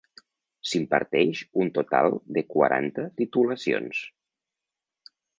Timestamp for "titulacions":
3.21-3.99